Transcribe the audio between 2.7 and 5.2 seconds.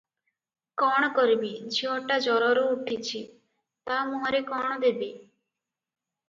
ଉଠିଛି, ତା’ ମୁହଁରେ କ’ଣ ଦେବି?